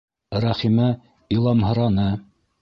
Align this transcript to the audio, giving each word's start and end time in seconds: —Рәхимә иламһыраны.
—Рәхимә 0.45 0.87
иламһыраны. 1.37 2.09